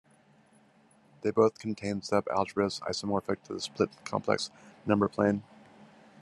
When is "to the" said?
3.43-3.59